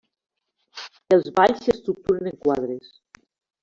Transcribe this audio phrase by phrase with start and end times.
[1.19, 2.95] Els balls s'estructuren en quadres.